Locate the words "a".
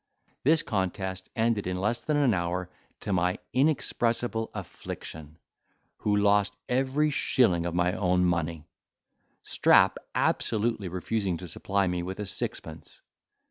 12.19-12.25